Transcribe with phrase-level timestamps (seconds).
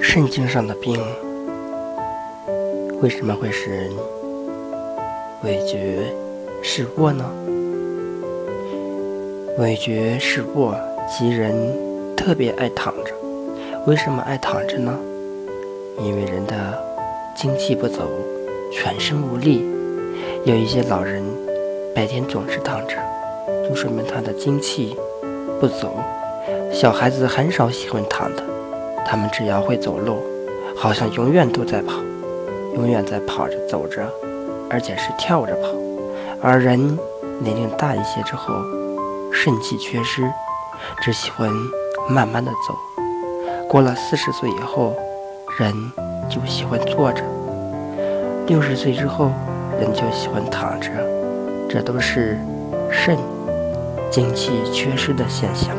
[0.00, 1.00] 肾经上的病
[3.00, 3.90] 为什么会使人
[5.42, 5.98] 味觉
[6.62, 7.24] 视卧呢？
[9.58, 10.74] 味觉视卧
[11.08, 11.54] 即人
[12.16, 13.12] 特别爱躺着。
[13.86, 14.94] 为什么爱躺着呢？
[15.98, 16.78] 因为人的
[17.34, 18.08] 精气不走，
[18.70, 19.64] 全身无力。
[20.44, 21.22] 有一些老人
[21.94, 22.96] 白天总是躺着，
[23.68, 24.94] 就说明他的精气
[25.58, 25.98] 不走。
[26.72, 28.42] 小孩子很少喜欢躺的。
[29.06, 30.18] 他们只要会走路，
[30.76, 31.94] 好像永远都在跑，
[32.74, 34.08] 永远在跑着走着，
[34.68, 35.68] 而且是跳着跑。
[36.40, 36.78] 而人
[37.40, 38.54] 年龄大一些之后，
[39.32, 40.30] 肾气缺失，
[41.02, 41.50] 只喜欢
[42.08, 42.74] 慢慢的走。
[43.68, 44.94] 过了四十岁以后，
[45.58, 45.74] 人
[46.28, 47.22] 就喜欢坐着；
[48.46, 49.30] 六十岁之后，
[49.80, 50.88] 人就喜欢躺着。
[51.68, 52.38] 这都是
[52.90, 53.16] 肾
[54.10, 55.74] 精气缺失的现象。